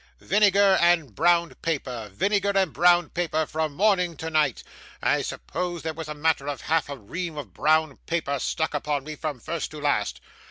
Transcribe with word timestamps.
Vinegar 0.19 0.79
and 0.81 1.13
brown 1.13 1.53
paper, 1.61 2.09
vinegar 2.11 2.57
and 2.57 2.73
brown 2.73 3.09
paper, 3.09 3.45
from 3.45 3.75
morning 3.75 4.17
to 4.17 4.31
night. 4.31 4.63
I 4.99 5.21
suppose 5.21 5.83
there 5.83 5.93
was 5.93 6.07
a 6.07 6.15
matter 6.15 6.47
of 6.47 6.61
half 6.61 6.89
a 6.89 6.97
ream 6.97 7.37
of 7.37 7.53
brown 7.53 7.97
paper 8.07 8.39
stuck 8.39 8.73
upon 8.73 9.03
me, 9.03 9.15
from 9.15 9.39
first 9.39 9.69
to 9.69 9.79
last. 9.79 10.19